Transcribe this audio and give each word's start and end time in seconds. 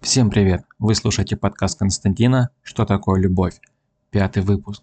Всем 0.00 0.30
привет! 0.30 0.64
Вы 0.78 0.94
слушаете 0.94 1.36
подкаст 1.36 1.78
Константина 1.78 2.50
«Что 2.62 2.84
такое 2.84 3.20
любовь?» 3.20 3.60
Пятый 4.10 4.42
выпуск. 4.42 4.82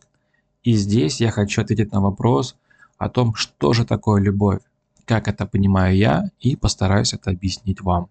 И 0.64 0.74
здесь 0.74 1.22
я 1.22 1.32
хочу 1.32 1.62
ответить 1.62 1.92
на 1.92 2.02
вопрос 2.02 2.56
о 2.98 3.10
том, 3.10 3.36
что 3.36 3.74
же 3.74 3.86
такое 3.86 4.22
любовь, 4.22 4.62
как 5.06 5.28
это 5.28 5.46
понимаю 5.46 5.96
я 5.96 6.32
и 6.40 6.56
постараюсь 6.56 7.14
это 7.14 7.32
объяснить 7.32 7.82
вам. 7.82 8.10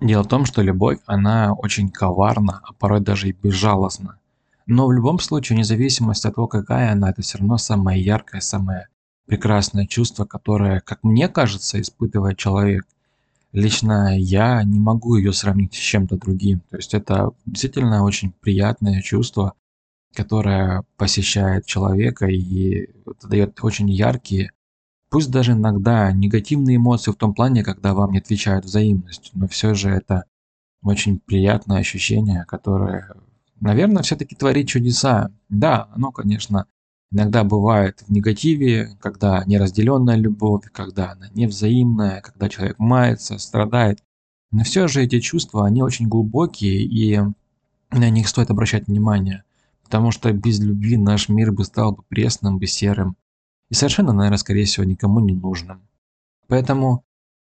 Дело 0.00 0.22
в 0.22 0.28
том, 0.28 0.44
что 0.44 0.62
любовь, 0.62 0.98
она 1.06 1.52
очень 1.52 1.90
коварна, 1.90 2.60
а 2.62 2.72
порой 2.72 3.00
даже 3.00 3.28
и 3.28 3.32
безжалостна. 3.32 4.18
Но 4.66 4.86
в 4.86 4.92
любом 4.92 5.18
случае, 5.18 5.56
вне 5.56 5.64
зависимости 5.64 6.26
от 6.26 6.36
того, 6.36 6.46
какая 6.46 6.92
она, 6.92 7.10
это 7.10 7.22
все 7.22 7.38
равно 7.38 7.58
самое 7.58 8.02
яркое, 8.02 8.40
самое 8.40 8.88
прекрасное 9.26 9.86
чувство, 9.86 10.24
которое, 10.24 10.80
как 10.80 11.02
мне 11.02 11.28
кажется, 11.28 11.80
испытывает 11.80 12.38
человек– 12.38 12.86
Лично 13.52 14.18
я 14.18 14.62
не 14.62 14.78
могу 14.78 15.16
ее 15.16 15.32
сравнить 15.32 15.74
с 15.74 15.78
чем-то 15.78 16.16
другим. 16.18 16.60
То 16.70 16.76
есть 16.76 16.94
это 16.94 17.30
действительно 17.46 18.04
очень 18.04 18.32
приятное 18.32 19.00
чувство, 19.00 19.54
которое 20.14 20.84
посещает 20.96 21.66
человека 21.66 22.26
и 22.26 22.88
дает 23.22 23.58
очень 23.62 23.88
яркие, 23.90 24.52
пусть 25.10 25.30
даже 25.30 25.52
иногда 25.52 26.12
негативные 26.12 26.76
эмоции 26.76 27.10
в 27.10 27.16
том 27.16 27.34
плане, 27.34 27.64
когда 27.64 27.94
вам 27.94 28.12
не 28.12 28.18
отвечают 28.18 28.64
взаимностью, 28.64 29.32
но 29.34 29.48
все 29.48 29.74
же 29.74 29.90
это 29.90 30.24
очень 30.82 31.18
приятное 31.18 31.78
ощущение, 31.78 32.44
которое, 32.46 33.14
наверное, 33.60 34.02
все-таки 34.02 34.36
творит 34.36 34.68
чудеса. 34.68 35.30
Да, 35.48 35.88
оно, 35.94 36.12
конечно, 36.12 36.66
Иногда 37.10 37.42
бывает 37.42 38.04
в 38.06 38.10
негативе, 38.10 38.96
когда 39.00 39.42
неразделенная 39.46 40.16
любовь, 40.16 40.64
когда 40.72 41.12
она 41.12 41.28
невзаимная, 41.34 42.20
когда 42.20 42.48
человек 42.48 42.78
мается, 42.78 43.38
страдает. 43.38 44.02
Но 44.50 44.62
все 44.64 44.88
же 44.88 45.02
эти 45.02 45.20
чувства, 45.20 45.66
они 45.66 45.82
очень 45.82 46.08
глубокие, 46.08 46.82
и 46.82 47.18
на 47.90 48.10
них 48.10 48.28
стоит 48.28 48.50
обращать 48.50 48.88
внимание. 48.88 49.44
Потому 49.84 50.10
что 50.10 50.30
без 50.32 50.60
любви 50.60 50.98
наш 50.98 51.30
мир 51.30 51.50
бы 51.50 51.64
стал 51.64 51.92
бы 51.92 52.02
пресным, 52.08 52.58
бы 52.58 52.66
серым. 52.66 53.16
И 53.70 53.74
совершенно, 53.74 54.12
наверное, 54.12 54.38
скорее 54.38 54.64
всего, 54.64 54.84
никому 54.84 55.20
не 55.20 55.32
нужным. 55.32 55.88
Поэтому 56.46 57.04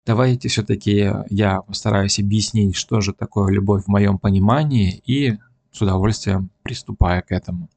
давайте 0.06 0.48
все-таки 0.48 1.12
я 1.30 1.62
постараюсь 1.62 2.20
объяснить, 2.20 2.76
что 2.76 3.02
же 3.02 3.14
такое 3.14 3.52
любовь 3.52 3.86
в 3.86 3.88
моем 3.90 4.20
понимании, 4.20 5.02
и 5.06 5.38
с 5.72 5.82
удовольствием 5.82 6.50
приступаю 6.64 7.24
к 7.24 7.32
этому. 7.32 7.70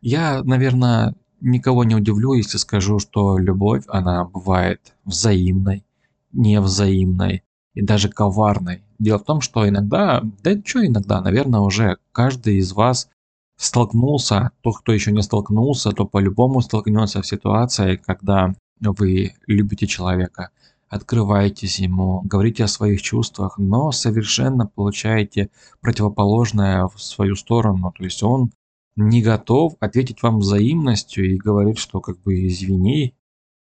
Я, 0.00 0.42
наверное, 0.42 1.14
никого 1.40 1.84
не 1.84 1.94
удивлю, 1.94 2.32
если 2.32 2.58
скажу, 2.58 2.98
что 2.98 3.38
любовь, 3.38 3.84
она 3.88 4.24
бывает 4.24 4.94
взаимной, 5.04 5.84
невзаимной 6.32 7.42
и 7.74 7.82
даже 7.82 8.08
коварной. 8.08 8.82
Дело 8.98 9.18
в 9.18 9.24
том, 9.24 9.40
что 9.40 9.68
иногда, 9.68 10.22
да 10.42 10.52
что 10.64 10.84
иногда, 10.84 11.20
наверное, 11.20 11.60
уже 11.60 11.98
каждый 12.12 12.56
из 12.56 12.72
вас 12.72 13.08
столкнулся, 13.56 14.52
тот, 14.62 14.78
кто 14.78 14.92
еще 14.92 15.12
не 15.12 15.22
столкнулся, 15.22 15.92
то 15.92 16.06
по-любому 16.06 16.62
столкнется 16.62 17.20
в 17.20 17.26
ситуации, 17.26 17.96
когда 17.96 18.54
вы 18.80 19.34
любите 19.46 19.86
человека, 19.86 20.50
открываетесь 20.88 21.78
ему, 21.78 22.22
говорите 22.22 22.64
о 22.64 22.68
своих 22.68 23.02
чувствах, 23.02 23.58
но 23.58 23.92
совершенно 23.92 24.66
получаете 24.66 25.50
противоположное 25.80 26.88
в 26.88 27.00
свою 27.00 27.36
сторону. 27.36 27.92
То 27.96 28.04
есть 28.04 28.22
он 28.22 28.50
не 28.96 29.22
готов 29.22 29.74
ответить 29.80 30.22
вам 30.22 30.38
взаимностью 30.38 31.32
и 31.32 31.36
говорит, 31.36 31.78
что 31.78 32.00
как 32.00 32.20
бы 32.22 32.46
извини, 32.46 33.14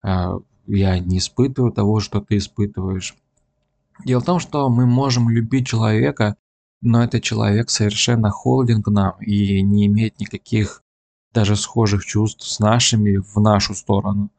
а, 0.03 0.39
я 0.67 0.99
не 0.99 1.19
испытываю 1.19 1.73
того, 1.73 2.01
что 2.01 2.21
ты 2.21 2.37
испытываешь. 2.37 3.15
Дело 4.05 4.21
в 4.21 4.25
том, 4.25 4.41
что 4.41 4.69
мы 4.69 4.87
можем 4.87 5.29
любить 5.29 5.67
человека, 5.67 6.37
но 6.81 7.05
этот 7.05 7.23
человек 7.23 7.71
совершенно 7.71 8.31
холоден 8.31 8.83
к 8.83 8.91
нам 8.91 9.21
и 9.21 9.63
не 9.63 9.87
имеет 9.87 10.19
никаких 10.19 10.83
даже 11.33 11.57
схожих 11.57 12.05
чувств 12.05 12.47
с 12.47 12.59
нашими 12.59 13.17
в 13.17 13.37
нашу 13.41 13.75
сторону. 13.75 14.31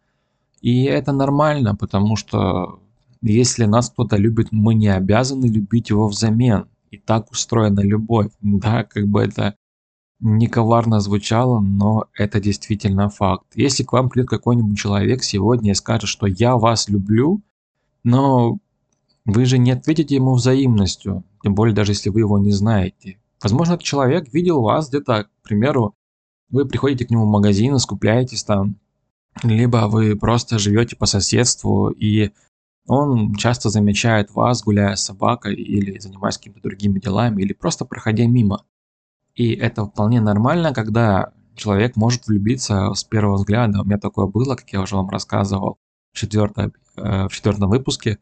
И 0.62 0.84
это 0.84 1.12
нормально, 1.12 1.76
потому 1.76 2.16
что 2.16 2.80
если 3.22 3.66
нас 3.66 3.90
кто-то 3.90 4.18
любит, 4.18 4.48
мы 4.52 4.74
не 4.74 4.88
обязаны 4.88 5.46
любить 5.46 5.90
его 5.90 6.08
взамен. 6.08 6.68
И 6.90 6.98
так 6.98 7.32
устроена 7.32 7.82
любовь. 7.82 8.32
Да, 8.42 8.84
как 8.84 9.08
бы 9.08 9.22
это 9.22 9.56
не 10.22 10.48
коварно 10.48 11.00
звучало, 11.00 11.60
но 11.60 12.06
это 12.14 12.40
действительно 12.40 13.10
факт. 13.10 13.48
Если 13.56 13.84
к 13.84 13.92
вам 13.92 14.10
придет 14.10 14.30
какой-нибудь 14.30 14.78
человек 14.78 15.24
сегодня 15.24 15.72
и 15.72 15.76
скажет, 15.76 16.08
что 16.08 16.28
я 16.28 16.56
вас 16.56 16.88
люблю, 16.88 17.42
но 18.04 18.60
вы 19.26 19.46
же 19.46 19.58
не 19.58 19.72
ответите 19.72 20.16
ему 20.16 20.36
взаимностью, 20.36 21.24
тем 21.44 21.56
более 21.56 21.76
даже 21.76 21.92
если 21.92 22.10
вы 22.10 22.22
его 22.22 22.38
не 22.38 22.52
знаете. 22.52 23.18
Возможно, 23.42 23.74
этот 23.74 23.84
человек 23.84 24.32
видел 24.32 24.62
вас 24.62 24.90
где-то, 24.90 25.24
к 25.24 25.48
примеру, 25.48 25.96
вы 26.50 26.68
приходите 26.68 27.06
к 27.06 27.10
нему 27.10 27.26
в 27.26 27.32
магазин, 27.32 27.78
скупляетесь 27.80 28.44
там, 28.44 28.76
либо 29.42 29.88
вы 29.88 30.16
просто 30.16 30.60
живете 30.60 30.96
по 30.96 31.06
соседству, 31.06 31.90
и 31.90 32.32
он 32.88 33.34
часто 33.36 33.70
замечает 33.70 34.32
вас, 34.32 34.64
гуляя 34.64 34.96
с 34.96 35.04
собакой 35.04 35.56
или 35.56 35.98
занимаясь 35.98 36.38
какими-то 36.38 36.62
другими 36.62 37.00
делами, 37.00 37.42
или 37.42 37.54
просто 37.54 37.86
проходя 37.86 38.26
мимо. 38.28 38.66
И 39.36 39.54
это 39.54 39.86
вполне 39.86 40.22
нормально, 40.22 40.74
когда 40.74 41.32
человек 41.56 41.96
может 41.96 42.28
влюбиться 42.28 42.94
с 42.94 43.04
первого 43.04 43.36
взгляда. 43.36 43.82
У 43.82 43.86
меня 43.86 43.98
такое 43.98 44.26
было, 44.26 44.56
как 44.56 44.70
я 44.72 44.82
уже 44.82 44.96
вам 44.96 45.10
рассказывал 45.10 45.78
в, 46.12 46.18
четвертом, 46.18 46.74
э, 46.98 47.28
в 47.28 47.30
четвертом 47.30 47.70
выпуске. 47.70 48.20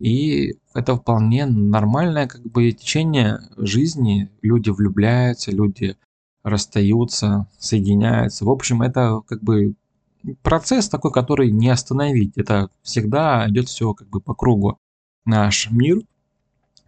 И 0.00 0.54
это 0.74 0.96
вполне 0.96 1.46
нормальное 1.46 2.26
как 2.26 2.42
бы 2.42 2.72
течение 2.72 3.40
жизни. 3.56 4.30
Люди 4.42 4.70
влюбляются, 4.70 5.50
люди 5.50 5.96
расстаются, 6.42 7.48
соединяются. 7.58 8.44
В 8.44 8.50
общем, 8.50 8.82
это 8.82 9.20
как 9.26 9.42
бы 9.42 9.74
процесс 10.42 10.88
такой, 10.88 11.12
который 11.12 11.50
не 11.50 11.68
остановить. 11.68 12.36
Это 12.36 12.70
всегда 12.82 13.48
идет 13.48 13.68
все 13.68 13.94
как 13.94 14.08
бы 14.08 14.20
по 14.20 14.34
кругу. 14.34 14.78
Наш 15.24 15.70
мир, 15.70 16.02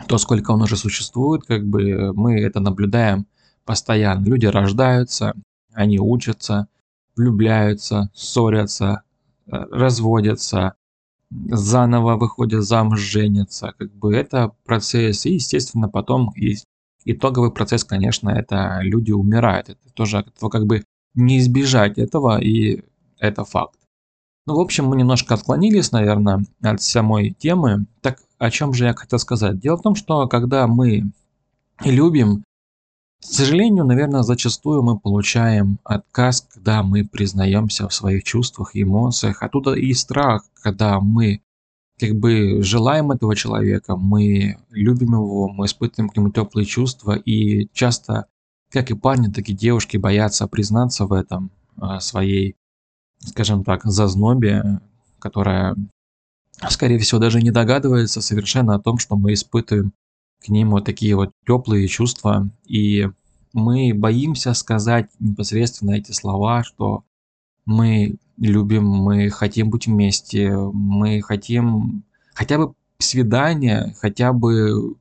то, 0.06 0.18
сколько 0.18 0.52
он 0.52 0.62
уже 0.62 0.76
существует, 0.76 1.44
как 1.44 1.66
бы 1.66 2.12
мы 2.14 2.40
это 2.40 2.60
наблюдаем 2.60 3.26
постоянно. 3.68 4.24
Люди 4.24 4.46
рождаются, 4.46 5.34
они 5.74 6.00
учатся, 6.00 6.68
влюбляются, 7.14 8.10
ссорятся, 8.14 9.02
э, 9.46 9.50
разводятся, 9.70 10.72
заново 11.30 12.16
выходят 12.16 12.64
замуж, 12.64 13.00
женятся. 13.00 13.74
Как 13.76 13.92
бы 13.92 14.16
это 14.16 14.52
процесс. 14.64 15.26
И, 15.26 15.34
естественно, 15.34 15.90
потом 15.90 16.32
и 16.34 16.56
итоговый 17.04 17.52
процесс, 17.52 17.84
конечно, 17.84 18.30
это 18.30 18.78
люди 18.80 19.12
умирают. 19.12 19.68
Это 19.68 19.92
тоже 19.92 20.24
как 20.40 20.64
бы 20.64 20.84
не 21.14 21.38
избежать 21.38 21.98
этого, 21.98 22.40
и 22.40 22.84
это 23.18 23.44
факт. 23.44 23.78
Ну, 24.46 24.56
в 24.56 24.60
общем, 24.60 24.86
мы 24.86 24.96
немножко 24.96 25.34
отклонились, 25.34 25.92
наверное, 25.92 26.42
от 26.62 26.80
самой 26.80 27.32
темы. 27.38 27.84
Так 28.00 28.20
о 28.38 28.50
чем 28.50 28.72
же 28.72 28.86
я 28.86 28.94
хотел 28.94 29.18
сказать? 29.18 29.60
Дело 29.60 29.76
в 29.76 29.82
том, 29.82 29.94
что 29.94 30.26
когда 30.26 30.66
мы 30.66 31.12
любим, 31.84 32.44
к 33.20 33.24
сожалению, 33.24 33.84
наверное, 33.84 34.22
зачастую 34.22 34.82
мы 34.82 34.98
получаем 34.98 35.78
отказ, 35.82 36.46
когда 36.52 36.82
мы 36.82 37.04
признаемся 37.04 37.88
в 37.88 37.94
своих 37.94 38.22
чувствах 38.24 38.70
эмоциях. 38.74 39.42
Оттуда 39.42 39.74
и 39.74 39.92
страх, 39.92 40.44
когда 40.62 41.00
мы 41.00 41.42
как 41.98 42.12
бы 42.14 42.62
желаем 42.62 43.10
этого 43.10 43.34
человека, 43.34 43.96
мы 43.96 44.58
любим 44.70 45.14
его, 45.14 45.48
мы 45.48 45.66
испытываем 45.66 46.10
к 46.10 46.16
нему 46.16 46.30
теплые 46.30 46.64
чувства, 46.64 47.16
и 47.16 47.68
часто, 47.72 48.26
как 48.70 48.90
и 48.90 48.94
парни, 48.94 49.32
так 49.32 49.48
и 49.48 49.52
девушки 49.52 49.96
боятся 49.96 50.46
признаться 50.46 51.06
в 51.06 51.12
этом 51.12 51.50
а, 51.76 51.98
своей, 51.98 52.54
скажем 53.18 53.64
так, 53.64 53.84
зазнобе, 53.84 54.80
которая, 55.18 55.74
скорее 56.68 56.98
всего, 57.00 57.20
даже 57.20 57.42
не 57.42 57.50
догадывается 57.50 58.20
совершенно 58.20 58.76
о 58.76 58.80
том, 58.80 58.98
что 58.98 59.16
мы 59.16 59.32
испытываем 59.32 59.92
к 60.44 60.48
ним 60.48 60.70
вот 60.70 60.84
такие 60.84 61.16
вот 61.16 61.30
теплые 61.46 61.88
чувства, 61.88 62.48
и 62.64 63.08
мы 63.52 63.92
боимся 63.94 64.54
сказать 64.54 65.10
непосредственно 65.18 65.92
эти 65.92 66.12
слова, 66.12 66.62
что 66.62 67.04
мы 67.66 68.16
любим, 68.36 68.84
мы 68.86 69.30
хотим 69.30 69.70
быть 69.70 69.86
вместе, 69.86 70.56
мы 70.56 71.20
хотим 71.22 72.04
хотя 72.34 72.58
бы 72.58 72.74
свидание, 72.98 73.94
хотя 74.00 74.32
бы 74.32 74.96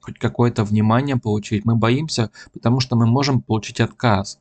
хоть 0.00 0.18
какое-то 0.18 0.64
внимание 0.64 1.16
получить. 1.16 1.64
Мы 1.64 1.76
боимся, 1.76 2.30
потому 2.52 2.80
что 2.80 2.96
мы 2.96 3.06
можем 3.06 3.42
получить 3.42 3.80
отказ. 3.80 4.38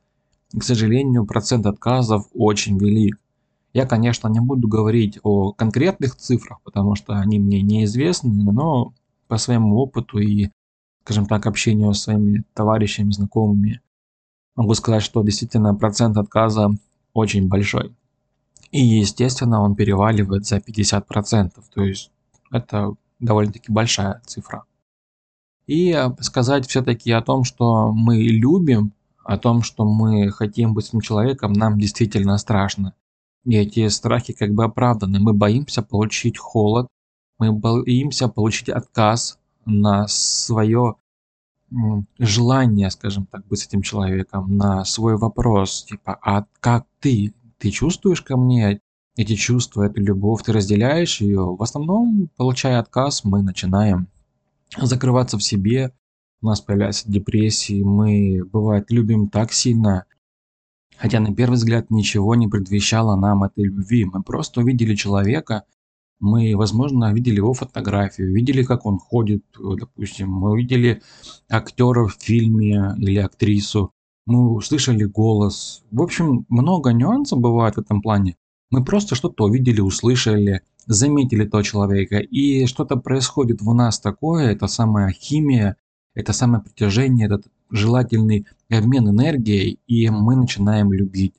И, 0.54 0.60
к 0.60 0.64
сожалению, 0.64 1.26
процент 1.26 1.66
отказов 1.66 2.28
очень 2.34 2.78
велик. 2.78 3.20
Я, 3.74 3.86
конечно, 3.86 4.28
не 4.30 4.40
буду 4.40 4.68
говорить 4.68 5.20
о 5.22 5.52
конкретных 5.52 6.16
цифрах, 6.16 6.60
потому 6.64 6.96
что 6.96 7.14
они 7.14 7.38
мне 7.40 7.62
неизвестны, 7.62 8.32
но 8.52 8.94
по 9.30 9.38
своему 9.38 9.78
опыту 9.78 10.18
и, 10.18 10.50
скажем 11.04 11.28
так, 11.28 11.46
общению 11.46 11.94
с 11.94 12.02
своими 12.02 12.44
товарищами, 12.54 13.12
знакомыми, 13.12 13.80
могу 14.56 14.74
сказать, 14.74 15.04
что 15.04 15.24
действительно 15.24 15.74
процент 15.76 16.18
отказа 16.18 16.72
очень 17.14 17.48
большой. 17.48 17.96
И, 18.72 18.84
естественно, 18.84 19.62
он 19.62 19.76
переваливает 19.76 20.46
за 20.46 20.58
50%, 20.58 21.52
то 21.74 21.84
есть 21.84 22.12
это 22.52 22.96
довольно-таки 23.20 23.72
большая 23.72 24.22
цифра. 24.26 24.64
и 25.68 25.92
а, 25.92 26.16
сказать 26.22 26.68
все-таки 26.68 27.12
о 27.12 27.22
том, 27.22 27.44
что 27.44 27.92
мы 27.92 28.18
любим, 28.18 28.94
о 29.24 29.38
том, 29.38 29.62
что 29.62 29.86
мы 29.86 30.32
хотим 30.32 30.74
быть 30.74 30.86
с 30.86 30.90
этим 30.90 31.02
человеком, 31.02 31.54
нам 31.54 31.78
действительно 31.78 32.38
страшно. 32.40 32.96
И 33.46 33.56
эти 33.56 33.88
страхи 33.90 34.34
как 34.34 34.52
бы 34.54 34.64
оправданы. 34.64 35.20
Мы 35.20 35.34
боимся 35.34 35.84
получить 35.84 36.38
холод, 36.40 36.88
мы 37.40 37.52
боимся 37.54 38.28
получить 38.28 38.70
отказ 38.70 39.40
на 39.66 40.08
свое 40.08 40.96
желание, 42.18 42.90
скажем 42.90 43.26
так, 43.26 43.46
быть 43.48 43.60
с 43.60 43.68
этим 43.68 43.82
человеком, 43.82 44.58
на 44.58 44.84
свой 44.86 45.18
вопрос, 45.18 45.86
типа, 45.86 46.18
а 46.22 46.46
как 46.60 46.86
ты? 47.00 47.34
Ты 47.58 47.72
чувствуешь 47.72 48.22
ко 48.22 48.38
мне 48.38 48.82
эти 49.16 49.36
чувства, 49.36 49.84
эту 49.84 50.02
любовь, 50.02 50.44
ты 50.44 50.54
разделяешь 50.54 51.22
ее? 51.22 51.56
В 51.56 51.62
основном, 51.62 52.30
получая 52.38 52.80
отказ, 52.80 53.24
мы 53.24 53.42
начинаем 53.44 54.08
закрываться 54.78 55.38
в 55.38 55.44
себе, 55.44 55.94
у 56.42 56.48
нас 56.48 56.62
появляются 56.62 57.12
депрессии, 57.12 57.84
мы, 57.84 58.44
бывает, 58.46 58.90
любим 58.92 59.28
так 59.28 59.52
сильно, 59.52 60.06
хотя 60.98 61.20
на 61.20 61.36
первый 61.36 61.56
взгляд 61.56 61.92
ничего 61.92 62.36
не 62.36 62.48
предвещало 62.48 63.16
нам 63.16 63.44
этой 63.44 63.66
любви. 63.66 64.06
Мы 64.06 64.24
просто 64.24 64.62
увидели 64.62 64.96
человека, 64.96 65.66
мы, 66.20 66.56
возможно, 66.56 67.14
видели 67.14 67.38
его 67.38 67.54
фотографию, 67.54 68.34
видели, 68.34 68.64
как 68.64 68.86
он 68.86 69.00
ходит, 69.00 69.44
допустим, 69.58 70.30
мы 70.30 70.52
увидели 70.52 71.02
актера 71.50 72.08
в 72.08 72.18
фильме 72.20 72.94
или 72.98 73.18
актрису, 73.18 73.94
мы 74.26 74.52
услышали 74.52 75.06
голос. 75.06 75.84
В 75.92 76.02
общем, 76.02 76.46
много 76.50 76.92
нюансов 76.92 77.40
бывает 77.40 77.76
в 77.76 77.80
этом 77.80 78.02
плане. 78.02 78.36
Мы 78.70 78.84
просто 78.84 79.16
что-то 79.16 79.46
увидели, 79.46 79.82
услышали, 79.82 80.62
заметили 80.86 81.46
того 81.46 81.64
человека, 81.64 82.18
и 82.18 82.66
что-то 82.66 82.98
происходит 82.98 83.62
в 83.62 83.74
нас 83.74 84.00
такое, 84.00 84.52
это 84.52 84.68
самая 84.68 85.12
химия, 85.12 85.78
это 86.14 86.34
самое 86.34 86.62
притяжение, 86.64 87.28
этот 87.28 87.48
желательный 87.72 88.46
обмен 88.70 89.10
энергией, 89.10 89.80
и 89.88 90.10
мы 90.10 90.36
начинаем 90.36 90.92
любить. 90.92 91.34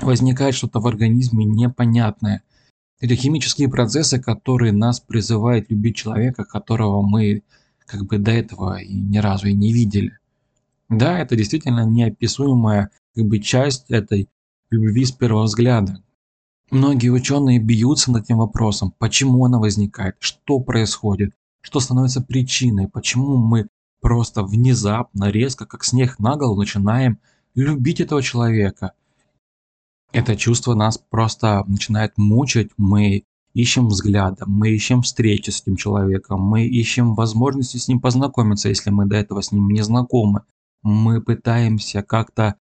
Возникает 0.00 0.54
что-то 0.54 0.80
в 0.80 0.86
организме 0.86 1.44
непонятное– 1.44 2.42
это 3.00 3.14
химические 3.14 3.68
процессы, 3.68 4.18
которые 4.20 4.72
нас 4.72 5.00
призывают 5.00 5.70
любить 5.70 5.96
человека, 5.96 6.44
которого 6.44 7.02
мы 7.02 7.42
как 7.86 8.06
бы 8.06 8.18
до 8.18 8.30
этого 8.30 8.78
и 8.80 8.94
ни 8.94 9.18
разу 9.18 9.48
и 9.48 9.54
не 9.54 9.72
видели. 9.72 10.18
Да, 10.88 11.18
это 11.18 11.36
действительно 11.36 11.84
неописуемая 11.84 12.90
как 13.14 13.24
бы 13.26 13.38
часть 13.38 13.90
этой 13.90 14.28
любви 14.70 15.04
с 15.04 15.12
первого 15.12 15.44
взгляда. 15.44 16.02
Многие 16.70 17.10
ученые 17.10 17.60
бьются 17.60 18.10
над 18.10 18.24
этим 18.24 18.38
вопросом, 18.38 18.92
почему 18.98 19.44
она 19.44 19.58
возникает, 19.58 20.16
что 20.18 20.58
происходит, 20.58 21.32
что 21.60 21.80
становится 21.80 22.20
причиной, 22.22 22.88
почему 22.88 23.36
мы 23.36 23.68
просто 24.00 24.42
внезапно, 24.42 25.30
резко, 25.30 25.66
как 25.66 25.84
снег 25.84 26.18
на 26.18 26.36
голову, 26.36 26.60
начинаем 26.60 27.18
любить 27.54 28.00
этого 28.00 28.22
человека– 28.22 28.92
это 30.12 30.36
чувство 30.36 30.74
нас 30.74 30.98
просто 30.98 31.64
начинает 31.66 32.16
мучить, 32.16 32.70
мы 32.76 33.24
ищем 33.54 33.88
взглядом, 33.88 34.50
мы 34.50 34.70
ищем 34.70 35.02
встречи 35.02 35.50
с 35.50 35.62
этим 35.62 35.76
человеком, 35.76 36.42
мы 36.42 36.66
ищем 36.66 37.14
возможности 37.14 37.78
с 37.78 37.88
ним 37.88 38.00
познакомиться, 38.00 38.68
если 38.68 38.90
мы 38.90 39.06
до 39.06 39.16
этого 39.16 39.40
с 39.40 39.52
ним 39.52 39.68
не 39.68 39.82
знакомы. 39.82 40.42
Мы 40.82 41.22
пытаемся 41.22 42.02
как-то 42.02 42.56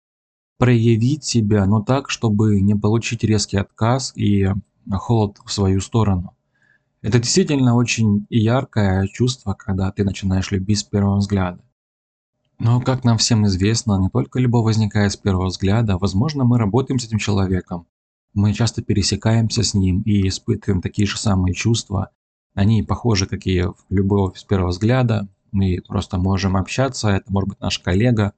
проявить 0.58 1.24
себя, 1.24 1.66
но 1.66 1.82
так, 1.82 2.10
чтобы 2.10 2.60
не 2.60 2.74
получить 2.74 3.24
резкий 3.24 3.56
отказ 3.56 4.12
и 4.14 4.48
холод 4.90 5.38
в 5.44 5.50
свою 5.50 5.80
сторону. 5.80 6.36
Это 7.00 7.18
действительно 7.18 7.74
очень 7.74 8.26
яркое 8.30 9.08
чувство, 9.08 9.54
когда 9.54 9.90
ты 9.90 10.04
начинаешь 10.04 10.52
любить 10.52 10.78
с 10.78 10.84
первого 10.84 11.16
взгляда. 11.16 11.64
Но, 12.64 12.80
как 12.80 13.02
нам 13.02 13.18
всем 13.18 13.44
известно, 13.46 14.00
не 14.00 14.08
только 14.08 14.38
любовь 14.38 14.66
возникает 14.66 15.10
с 15.10 15.16
первого 15.16 15.46
взгляда, 15.46 15.98
возможно, 15.98 16.44
мы 16.44 16.58
работаем 16.58 17.00
с 17.00 17.04
этим 17.04 17.18
человеком. 17.18 17.88
Мы 18.34 18.52
часто 18.52 18.82
пересекаемся 18.82 19.64
с 19.64 19.74
ним 19.74 20.02
и 20.02 20.28
испытываем 20.28 20.80
такие 20.80 21.08
же 21.08 21.18
самые 21.18 21.54
чувства. 21.54 22.10
Они 22.54 22.84
похожи, 22.84 23.26
как 23.26 23.48
и 23.48 23.64
любовь 23.90 24.38
с 24.38 24.44
первого 24.44 24.68
взгляда. 24.68 25.26
Мы 25.50 25.82
просто 25.88 26.18
можем 26.18 26.56
общаться, 26.56 27.08
это 27.08 27.32
может 27.32 27.48
быть 27.48 27.60
наш 27.60 27.80
коллега 27.80 28.32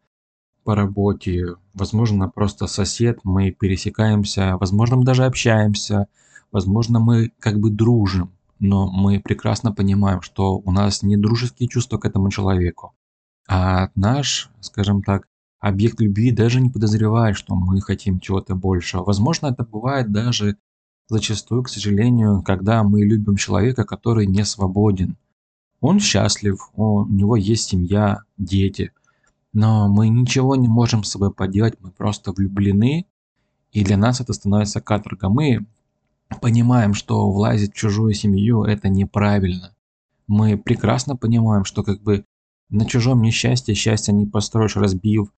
по 0.65 0.75
работе, 0.75 1.57
возможно, 1.75 2.31
просто 2.31 2.67
сосед, 2.67 3.21
мы 3.25 3.51
пересекаемся, 3.51 4.57
возможно, 4.57 4.97
мы 4.97 5.05
даже 5.05 5.27
общаемся, 5.27 6.07
возможно, 6.51 6.99
мы 6.99 7.31
как 7.41 7.61
бы 7.61 7.69
дружим, 7.69 8.33
но 8.59 8.91
мы 8.91 9.21
прекрасно 9.21 9.71
понимаем, 9.71 10.23
что 10.23 10.57
у 10.57 10.73
нас 10.73 11.03
не 11.03 11.19
дружеские 11.19 11.69
чувства 11.69 11.99
к 11.99 12.07
этому 12.07 12.31
человеку. 12.31 12.95
А 13.49 13.91
наш, 13.95 14.51
скажем 14.61 15.03
так, 15.03 15.27
объект 15.61 16.01
любви 16.01 16.31
даже 16.31 16.61
не 16.61 16.71
подозревает, 16.71 17.37
что 17.37 17.55
мы 17.55 17.81
хотим 17.81 18.21
чего-то 18.21 18.55
большего. 18.55 19.05
Возможно, 19.05 19.49
это 19.49 19.65
бывает 19.65 20.13
даже 20.13 20.57
зачастую, 21.09 21.63
к 21.63 21.69
сожалению, 21.69 22.43
когда 22.43 22.83
мы 22.83 23.03
любим 23.05 23.37
человека, 23.37 23.85
который 23.85 24.27
не 24.27 24.45
свободен. 24.45 25.17
Он 25.81 26.01
счастлив, 26.01 26.71
у 26.75 27.05
него 27.07 27.37
есть 27.37 27.69
семья, 27.69 28.21
дети, 28.39 28.93
но 29.53 29.89
мы 29.89 30.09
ничего 30.09 30.57
не 30.57 30.69
можем 30.69 31.05
с 31.05 31.11
собой 31.11 31.33
поделать, 31.33 31.79
мы 31.81 31.91
просто 31.91 32.33
влюблены, 32.33 33.07
и 33.71 33.85
для 33.85 33.97
нас 33.97 34.21
это 34.21 34.33
становится 34.33 34.81
каторга. 34.81 35.29
Мы 35.29 35.67
понимаем, 36.41 36.95
что 36.95 37.31
влазить 37.31 37.73
в 37.73 37.77
чужую 37.77 38.15
семью 38.15 38.65
это 38.65 38.89
неправильно. 38.89 39.75
Мы 40.27 40.57
прекрасно 40.57 41.17
понимаем, 41.17 41.65
что 41.65 41.83
как 41.83 42.03
бы 42.03 42.25
на 42.71 42.87
чужом 42.87 43.23
несчастье 43.23 43.75
счастье 43.75 44.13
не 44.15 44.27
построишь, 44.27 44.77
разбив 44.77 45.33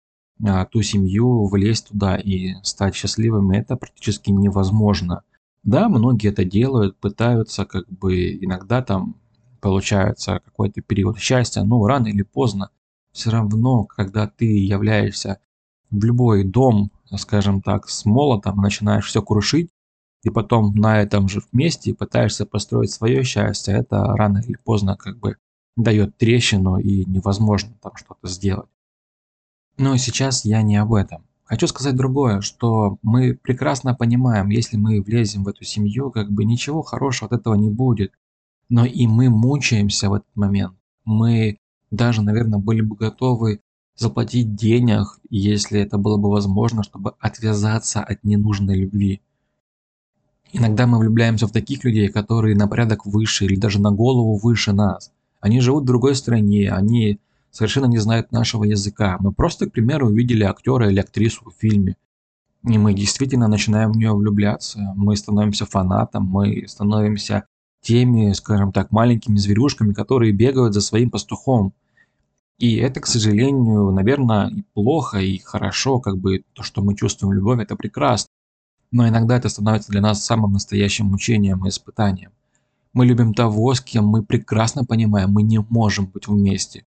а, 0.44 0.64
ту 0.66 0.82
семью, 0.82 1.46
влезть 1.46 1.88
туда 1.88 2.16
и 2.16 2.54
стать 2.62 2.94
счастливым, 2.94 3.50
это 3.50 3.76
практически 3.76 4.30
невозможно. 4.30 5.22
Да, 5.62 5.88
многие 5.88 6.30
это 6.30 6.44
делают, 6.44 6.96
пытаются, 6.98 7.64
как 7.64 7.88
бы 7.88 8.34
иногда 8.34 8.82
там 8.82 9.16
получается 9.60 10.40
какой-то 10.44 10.80
период 10.82 11.18
счастья, 11.18 11.62
но 11.62 11.84
рано 11.86 12.08
или 12.08 12.22
поздно 12.22 12.70
все 13.12 13.30
равно, 13.30 13.84
когда 13.84 14.28
ты 14.28 14.44
являешься 14.44 15.40
в 15.90 16.04
любой 16.04 16.44
дом, 16.44 16.90
скажем 17.16 17.62
так, 17.62 17.88
с 17.88 18.04
молотом, 18.04 18.58
начинаешь 18.58 19.06
все 19.06 19.22
крушить, 19.22 19.70
и 20.22 20.30
потом 20.30 20.74
на 20.74 21.00
этом 21.00 21.28
же 21.28 21.40
месте 21.52 21.94
пытаешься 21.94 22.46
построить 22.46 22.90
свое 22.90 23.22
счастье, 23.24 23.74
это 23.74 24.04
рано 24.16 24.42
или 24.46 24.56
поздно 24.62 24.96
как 24.96 25.18
бы 25.18 25.36
дает 25.76 26.16
трещину 26.16 26.78
и 26.78 27.04
невозможно 27.04 27.74
там 27.82 27.96
что-то 27.96 28.28
сделать. 28.28 28.68
Но 29.78 29.96
сейчас 29.96 30.44
я 30.44 30.62
не 30.62 30.76
об 30.76 30.94
этом. 30.94 31.22
Хочу 31.44 31.68
сказать 31.68 31.94
другое, 31.94 32.40
что 32.40 32.98
мы 33.02 33.34
прекрасно 33.34 33.94
понимаем, 33.94 34.48
если 34.48 34.76
мы 34.76 35.00
влезем 35.00 35.44
в 35.44 35.48
эту 35.48 35.64
семью, 35.64 36.10
как 36.10 36.30
бы 36.30 36.44
ничего 36.44 36.82
хорошего 36.82 37.28
от 37.32 37.40
этого 37.40 37.54
не 37.54 37.70
будет. 37.70 38.12
Но 38.68 38.84
и 38.84 39.06
мы 39.06 39.30
мучаемся 39.30 40.10
в 40.10 40.14
этот 40.14 40.34
момент. 40.34 40.74
Мы 41.04 41.58
даже, 41.92 42.22
наверное, 42.22 42.58
были 42.58 42.80
бы 42.80 42.96
готовы 42.96 43.60
заплатить 43.96 44.56
денег, 44.56 45.20
если 45.30 45.80
это 45.80 45.98
было 45.98 46.16
бы 46.16 46.30
возможно, 46.30 46.82
чтобы 46.82 47.14
отвязаться 47.20 48.02
от 48.02 48.24
ненужной 48.24 48.76
любви. 48.76 49.22
Иногда 50.52 50.86
мы 50.86 50.98
влюбляемся 50.98 51.46
в 51.46 51.52
таких 51.52 51.84
людей, 51.84 52.08
которые 52.08 52.56
на 52.56 52.66
порядок 52.66 53.06
выше 53.06 53.44
или 53.44 53.56
даже 53.56 53.80
на 53.80 53.90
голову 53.90 54.36
выше 54.36 54.72
нас. 54.72 55.12
Они 55.40 55.60
живут 55.60 55.84
в 55.84 55.86
другой 55.86 56.14
стране, 56.14 56.70
они 56.70 57.20
совершенно 57.50 57.86
не 57.86 57.98
знают 57.98 58.32
нашего 58.32 58.64
языка. 58.64 59.16
Мы 59.20 59.32
просто, 59.32 59.66
к 59.66 59.72
примеру, 59.72 60.08
увидели 60.08 60.44
актера 60.44 60.90
или 60.90 61.00
актрису 61.00 61.50
в 61.50 61.54
фильме. 61.58 61.96
И 62.64 62.78
мы 62.78 62.94
действительно 62.94 63.48
начинаем 63.48 63.92
в 63.92 63.96
нее 63.96 64.12
влюбляться. 64.12 64.92
Мы 64.96 65.16
становимся 65.16 65.66
фанатом, 65.66 66.24
мы 66.24 66.64
становимся 66.66 67.44
теми, 67.80 68.32
скажем 68.32 68.72
так, 68.72 68.90
маленькими 68.90 69.36
зверюшками, 69.36 69.92
которые 69.92 70.32
бегают 70.32 70.74
за 70.74 70.80
своим 70.80 71.10
пастухом. 71.10 71.72
И 72.58 72.76
это, 72.76 73.00
к 73.00 73.06
сожалению, 73.06 73.90
наверное, 73.92 74.48
и 74.48 74.62
плохо, 74.74 75.18
и 75.18 75.38
хорошо, 75.38 76.00
как 76.00 76.18
бы 76.18 76.42
то, 76.54 76.62
что 76.62 76.82
мы 76.82 76.96
чувствуем 76.96 77.34
любовь, 77.34 77.60
это 77.60 77.76
прекрасно. 77.76 78.28
Но 78.90 79.06
иногда 79.06 79.36
это 79.36 79.48
становится 79.48 79.92
для 79.92 80.00
нас 80.00 80.24
самым 80.24 80.52
настоящим 80.52 81.06
мучением 81.06 81.64
и 81.64 81.68
испытанием. 81.68 82.32
Мы 82.96 83.04
любим 83.04 83.34
того, 83.34 83.74
с 83.74 83.82
кем 83.82 84.06
мы 84.06 84.22
прекрасно 84.22 84.82
понимаем, 84.82 85.30
мы 85.30 85.42
не 85.42 85.60
можем 85.60 86.06
быть 86.06 86.28
вместе. 86.28 86.86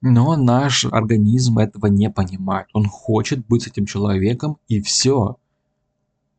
Но 0.00 0.36
наш 0.36 0.84
организм 0.84 1.58
этого 1.58 1.86
не 1.86 2.08
понимает. 2.08 2.68
Он 2.72 2.86
хочет 2.86 3.44
быть 3.48 3.64
с 3.64 3.66
этим 3.66 3.84
человеком 3.84 4.58
и 4.68 4.80
все. 4.80 5.38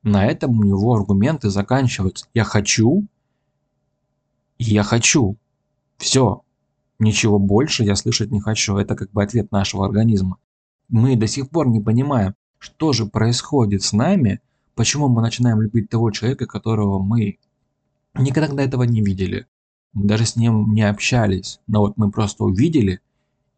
На 0.01 0.25
этом 0.25 0.57
у 0.57 0.63
него 0.63 0.93
аргументы 0.93 1.49
заканчиваются. 1.49 2.27
Я 2.33 2.45
хочу, 2.45 3.05
я 4.57 4.81
хочу. 4.81 5.35
Все. 5.97 6.43
Ничего 6.97 7.37
больше 7.37 7.83
я 7.83 7.97
слышать 7.97 8.31
не 8.31 8.39
хочу. 8.39 8.77
Это 8.77 8.95
как 8.95 9.11
бы 9.11 9.21
ответ 9.21 9.51
нашего 9.51 9.85
организма. 9.85 10.37
Мы 10.87 11.17
до 11.17 11.27
сих 11.27 11.49
пор 11.49 11.67
не 11.67 11.81
понимаем, 11.81 12.33
что 12.59 12.93
же 12.93 13.07
происходит 13.07 13.83
с 13.83 13.91
нами, 13.91 14.39
почему 14.73 15.09
мы 15.09 15.21
начинаем 15.21 15.61
любить 15.61 15.89
того 15.89 16.11
человека, 16.11 16.45
которого 16.45 17.03
мы 17.03 17.39
Никогда 18.15 18.63
этого 18.63 18.83
не 18.83 19.01
видели. 19.01 19.47
Мы 19.93 20.05
даже 20.05 20.25
с 20.25 20.35
ним 20.35 20.73
не 20.73 20.83
общались. 20.83 21.59
Но 21.67 21.81
вот 21.81 21.97
мы 21.97 22.11
просто 22.11 22.43
увидели 22.43 22.99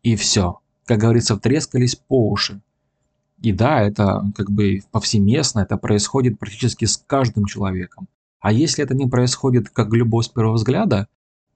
и 0.01 0.15
все. 0.15 0.60
Как 0.86 1.00
говорится, 1.00 1.36
втрескались 1.36 1.95
по 1.95 2.29
уши. 2.29 2.62
И 3.41 3.51
да, 3.51 3.81
это 3.81 4.24
как 4.36 4.50
бы 4.51 4.81
повсеместно, 4.91 5.62
это 5.62 5.77
происходит 5.77 6.39
практически 6.39 6.86
с 6.86 6.98
каждым 6.98 7.45
человеком. 7.45 8.07
А 8.39 8.51
если 8.51 8.83
это 8.83 8.95
не 8.95 9.07
происходит 9.07 9.69
как 9.69 9.93
любовь 9.93 10.25
с 10.25 10.29
первого 10.29 10.55
взгляда, 10.55 11.07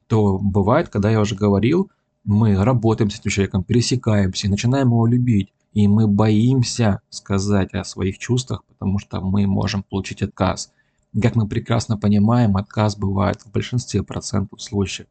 то 0.08 0.38
бывает, 0.38 0.90
когда 0.90 1.10
я 1.10 1.20
уже 1.20 1.36
говорил, 1.36 1.92
мы 2.24 2.56
работаем 2.62 3.10
с 3.10 3.20
этим 3.20 3.32
человеком, 3.32 3.64
пересекаемся, 3.64 4.50
начинаем 4.50 4.88
его 4.88 5.06
любить, 5.08 5.54
и 5.74 5.88
мы 5.88 6.08
боимся 6.08 7.02
сказать 7.10 7.74
о 7.74 7.84
своих 7.84 8.18
чувствах, 8.18 8.64
потому 8.66 9.00
что 9.00 9.22
мы 9.22 9.48
можем 9.48 9.84
получить 9.84 10.22
отказ. 10.22 10.74
Как 11.22 11.36
мы 11.36 11.48
прекрасно 11.48 11.98
понимаем, 11.98 12.58
отказ 12.58 12.96
бывает 12.96 13.42
в 13.42 13.52
большинстве 13.52 14.04
процентов 14.04 14.62
случаев. 14.62 15.08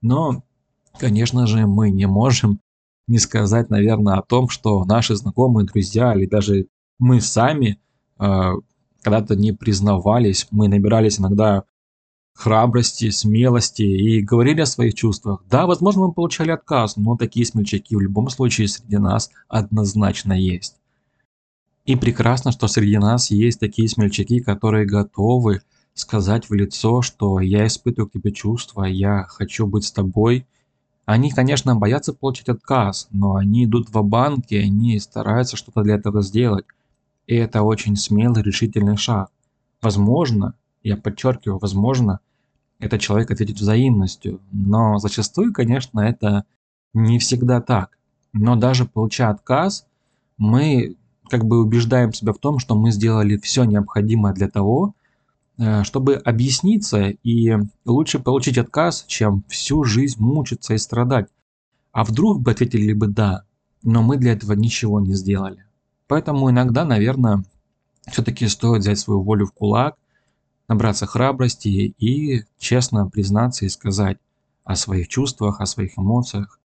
Но, 0.00 0.44
конечно 0.98 1.46
же, 1.46 1.66
мы 1.66 1.90
не 1.90 2.06
можем 2.06 2.60
не 3.06 3.18
сказать, 3.18 3.70
наверное, 3.70 4.14
о 4.14 4.22
том, 4.22 4.48
что 4.48 4.84
наши 4.84 5.16
знакомые, 5.16 5.66
друзья 5.66 6.14
или 6.14 6.26
даже 6.26 6.68
мы 6.98 7.20
сами 7.20 7.80
э, 8.18 8.52
когда-то 9.02 9.34
не 9.34 9.52
признавались, 9.52 10.46
мы 10.50 10.68
набирались 10.68 11.18
иногда 11.18 11.64
храбрости, 12.34 13.10
смелости 13.10 13.82
и 13.82 14.22
говорили 14.22 14.60
о 14.60 14.66
своих 14.66 14.94
чувствах. 14.94 15.42
Да, 15.50 15.66
возможно, 15.66 16.06
мы 16.06 16.12
получали 16.12 16.50
отказ, 16.50 16.96
но 16.96 17.16
такие 17.16 17.44
смельчаки 17.44 17.96
в 17.96 18.00
любом 18.00 18.28
случае 18.30 18.68
среди 18.68 18.96
нас 18.96 19.30
однозначно 19.48 20.32
есть. 20.32 20.76
И 21.84 21.96
прекрасно, 21.96 22.52
что 22.52 22.68
среди 22.68 22.98
нас 22.98 23.30
есть 23.30 23.60
такие 23.60 23.88
смельчаки, 23.88 24.40
которые 24.40 24.86
готовы 24.86 25.62
сказать 25.94 26.48
в 26.48 26.54
лицо, 26.54 27.02
что 27.02 27.40
я 27.40 27.66
испытываю 27.66 28.08
к 28.08 28.12
тебе 28.12 28.32
чувства, 28.32 28.84
я 28.84 29.24
хочу 29.24 29.66
быть 29.66 29.84
с 29.84 29.92
тобой. 29.92 30.46
Они, 31.04 31.30
конечно, 31.30 31.74
боятся 31.74 32.12
получить 32.12 32.48
отказ, 32.48 33.08
но 33.10 33.34
они 33.34 33.64
идут 33.64 33.88
в 33.90 34.02
банк 34.02 34.46
и 34.50 34.56
они 34.56 34.98
стараются 35.00 35.56
что-то 35.56 35.82
для 35.82 35.96
этого 35.96 36.22
сделать. 36.22 36.66
И 37.26 37.34
это 37.34 37.62
очень 37.62 37.96
смелый, 37.96 38.42
решительный 38.42 38.96
шаг. 38.96 39.30
Возможно, 39.82 40.54
я 40.82 40.96
подчеркиваю, 40.96 41.58
возможно, 41.58 42.20
этот 42.78 43.00
человек 43.00 43.30
ответит 43.30 43.56
взаимностью. 43.56 44.40
Но 44.52 44.98
зачастую, 44.98 45.52
конечно, 45.52 46.00
это 46.00 46.44
не 46.94 47.18
всегда 47.18 47.60
так. 47.60 47.96
Но 48.32 48.56
даже 48.56 48.84
получая 48.84 49.30
отказ, 49.30 49.86
мы 50.38 50.96
как 51.30 51.44
бы 51.44 51.60
убеждаем 51.60 52.12
себя 52.12 52.32
в 52.32 52.38
том, 52.38 52.58
что 52.58 52.74
мы 52.74 52.90
сделали 52.90 53.36
все 53.38 53.64
необходимое 53.64 54.34
для 54.34 54.48
того, 54.48 54.94
э, 55.58 55.84
чтобы 55.84 56.16
объясниться 56.16 57.08
и 57.08 57.56
лучше 57.84 58.18
получить 58.18 58.58
отказ, 58.58 59.04
чем 59.06 59.44
всю 59.48 59.84
жизнь 59.84 60.20
мучиться 60.20 60.74
и 60.74 60.78
страдать. 60.78 61.28
А 61.92 62.04
вдруг 62.04 62.40
бы 62.40 62.50
ответили 62.50 62.92
бы 62.92 63.08
«да», 63.08 63.44
но 63.82 64.02
мы 64.02 64.16
для 64.16 64.32
этого 64.32 64.52
ничего 64.52 65.00
не 65.00 65.14
сделали. 65.14 65.64
Поэтому 66.06 66.50
иногда, 66.50 66.84
наверное, 66.84 67.44
все-таки 68.06 68.46
стоит 68.48 68.82
взять 68.82 68.98
свою 68.98 69.22
волю 69.22 69.46
в 69.46 69.52
кулак– 69.52 69.96
набраться 70.70 71.04
храбрости 71.04 71.68
и 71.98 72.44
честно 72.60 73.08
признаться 73.08 73.66
и 73.66 73.68
сказать 73.68 74.18
о 74.62 74.76
своих 74.76 75.08
чувствах, 75.08 75.60
о 75.60 75.66
своих 75.66 75.98
эмоциях. 75.98 76.60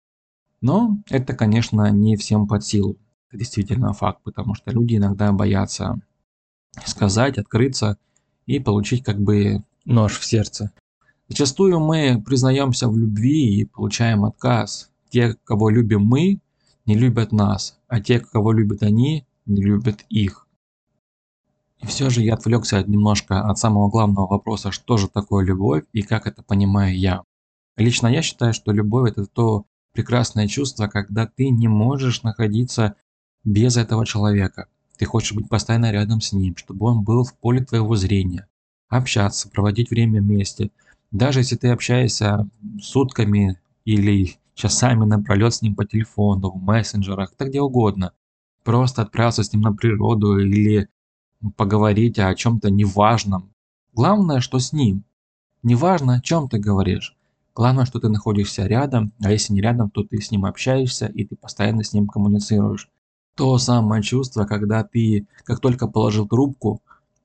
Но 0.60 0.98
это, 1.08 1.34
конечно, 1.34 1.88
не 1.92 2.16
всем 2.16 2.48
под 2.48 2.64
силу. 2.64 2.96
Это 3.32 3.38
действительно 3.38 3.94
факт, 3.94 4.20
потому 4.24 4.54
что 4.54 4.70
люди 4.72 4.96
иногда 4.96 5.32
боятся 5.32 5.98
сказать, 6.84 7.38
открыться 7.38 7.96
и 8.44 8.60
получить 8.60 9.04
как 9.04 9.18
бы 9.18 9.64
нож 9.86 10.18
в 10.18 10.24
сердце. 10.24 10.70
Зачастую 11.28 11.80
мы 11.80 12.22
признаемся 12.22 12.88
в 12.88 12.98
любви 12.98 13.58
и 13.58 13.64
получаем 13.64 14.26
отказ. 14.26 14.90
Те, 15.08 15.34
кого 15.44 15.70
любим 15.70 16.02
мы, 16.02 16.40
не 16.84 16.94
любят 16.94 17.32
нас, 17.32 17.78
а 17.88 18.02
те, 18.02 18.20
кого 18.20 18.52
любят 18.52 18.82
они, 18.82 19.26
не 19.46 19.62
любят 19.62 20.04
их. 20.10 20.46
И 21.80 21.86
все 21.86 22.10
же 22.10 22.20
я 22.20 22.34
отвлекся 22.34 22.82
немножко 22.82 23.40
от 23.40 23.58
самого 23.58 23.88
главного 23.88 24.26
вопроса, 24.26 24.72
что 24.72 24.98
же 24.98 25.08
такое 25.08 25.42
любовь 25.42 25.84
и 25.94 26.02
как 26.02 26.26
это 26.26 26.42
понимаю 26.42 26.98
я. 26.98 27.22
Лично 27.78 28.08
я 28.08 28.20
считаю, 28.20 28.52
что 28.52 28.72
любовь 28.72 29.12
это 29.12 29.24
то 29.24 29.64
прекрасное 29.94 30.48
чувство, 30.48 30.86
когда 30.86 31.26
ты 31.26 31.48
не 31.48 31.68
можешь 31.68 32.22
находиться 32.22 32.94
без 33.44 33.76
этого 33.76 34.06
человека. 34.06 34.68
Ты 34.98 35.04
хочешь 35.06 35.32
быть 35.32 35.48
постоянно 35.48 35.90
рядом 35.90 36.20
с 36.20 36.32
ним, 36.32 36.56
чтобы 36.56 36.86
он 36.86 37.02
был 37.02 37.24
в 37.24 37.34
поле 37.34 37.64
твоего 37.64 37.96
зрения, 37.96 38.46
общаться, 38.88 39.48
проводить 39.48 39.90
время 39.90 40.20
вместе. 40.20 40.70
Даже 41.10 41.40
если 41.40 41.56
ты 41.56 41.68
общаешься 41.68 42.48
сутками 42.80 43.58
или 43.84 44.36
часами 44.54 45.04
напролет 45.04 45.54
с 45.54 45.62
ним 45.62 45.74
по 45.74 45.84
телефону, 45.84 46.50
в 46.50 46.62
мессенджерах, 46.62 47.34
так 47.36 47.48
где 47.48 47.60
угодно. 47.60 48.12
Просто 48.64 49.02
отправиться 49.02 49.42
с 49.42 49.52
ним 49.52 49.62
на 49.62 49.72
природу 49.72 50.38
или 50.38 50.88
поговорить 51.56 52.18
о 52.18 52.34
чем-то 52.34 52.70
неважном. 52.70 53.52
Главное, 53.92 54.40
что 54.40 54.58
с 54.58 54.72
ним. 54.72 55.04
Неважно, 55.62 56.14
о 56.14 56.20
чем 56.20 56.48
ты 56.48 56.58
говоришь. 56.58 57.16
Главное, 57.54 57.84
что 57.84 58.00
ты 58.00 58.08
находишься 58.08 58.66
рядом, 58.66 59.12
а 59.20 59.30
если 59.30 59.52
не 59.52 59.60
рядом, 59.60 59.90
то 59.90 60.04
ты 60.04 60.20
с 60.20 60.30
ним 60.30 60.44
общаешься 60.44 61.06
и 61.06 61.24
ты 61.24 61.36
постоянно 61.36 61.82
с 61.82 61.92
ним 61.92 62.06
коммуницируешь. 62.06 62.88
То 63.36 63.58
самое 63.58 64.02
чувство, 64.02 64.44
когда 64.44 64.84
ты, 64.84 65.26
как 65.44 65.60
только 65.60 65.86
положил 65.86 66.28
трубку, 66.28 66.80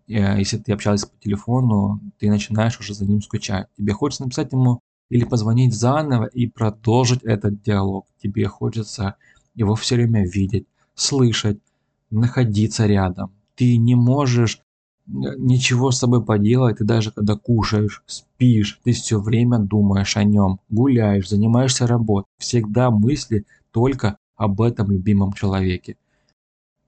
э, 0.07 0.37
если 0.39 0.57
ты 0.57 0.71
общался 0.71 1.07
по 1.07 1.17
телефону, 1.21 1.99
ты 2.19 2.29
начинаешь 2.29 2.79
уже 2.79 2.93
за 2.93 3.05
ним 3.05 3.21
скучать. 3.21 3.67
Тебе 3.77 3.93
хочется 3.93 4.23
написать 4.23 4.51
ему 4.51 4.79
или 5.09 5.25
позвонить 5.25 5.73
заново 5.73 6.25
и 6.25 6.47
продолжить 6.47 7.23
этот 7.23 7.61
диалог. 7.61 8.05
Тебе 8.21 8.47
хочется 8.47 9.15
его 9.55 9.75
все 9.75 9.95
время 9.95 10.25
видеть, 10.25 10.65
слышать, 10.95 11.59
находиться 12.09 12.85
рядом 12.85 13.31
ты 13.57 13.75
не 13.77 13.95
можешь 13.95 14.59
э, 15.07 15.11
ничего 15.37 15.91
с 15.91 15.99
собой 15.99 16.23
поделать, 16.23 16.77
ты 16.77 16.85
даже 16.85 17.11
когда 17.11 17.35
кушаешь, 17.35 18.03
спишь, 18.05 18.79
ты 18.83 18.93
все 18.93 19.19
время 19.19 19.57
думаешь 19.59 20.15
о 20.15 20.23
нем, 20.23 20.59
гуляешь, 20.69 21.27
занимаешься 21.27 21.87
работой, 21.87 22.29
всегда 22.37 22.91
мысли 22.91 23.45
только 23.71 24.17
об 24.37 24.61
этом 24.61 24.91
любимом 24.91 25.33
человеке. 25.33 25.97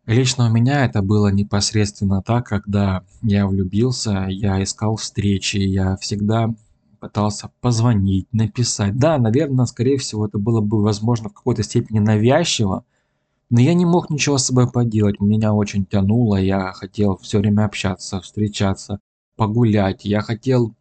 Лично 0.05 0.47
у 0.47 0.49
меня 0.49 0.85
это 0.85 1.01
было 1.01 1.27
непосредственно 1.31 2.23
так, 2.23 2.47
когда 2.47 3.03
я 3.21 3.45
влюбился, 3.45 4.27
я 4.29 4.63
искал 4.63 4.95
встречи, 4.95 5.57
я 5.57 5.97
всегда 5.97 6.53
пытался 6.99 7.51
позвонить, 7.61 8.27
написать. 8.33 8.97
Да, 8.97 9.17
наверное, 9.17 9.65
скорее 9.65 9.97
всего, 9.97 10.25
это 10.25 10.37
было 10.37 10.61
бы, 10.61 10.81
возможно, 10.81 11.29
в 11.29 11.33
какой-то 11.33 11.63
степени 11.63 11.99
навязчиво, 11.99 12.85
но 13.49 13.59
я 13.59 13.73
не 13.73 13.85
мог 13.85 14.09
ничего 14.09 14.37
с 14.37 14.45
собой 14.45 14.69
поделать, 14.69 15.19
меня 15.19 15.53
очень 15.53 15.85
тянуло, 15.85 16.37
я 16.37 16.71
хотел 16.73 17.17
все 17.17 17.39
время 17.39 17.65
общаться, 17.65 18.19
встречаться, 18.21 18.99
погулять, 19.35 20.05
я 20.05 20.21
хотел 20.21 20.73